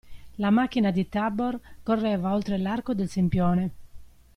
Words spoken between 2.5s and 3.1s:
l'Arco del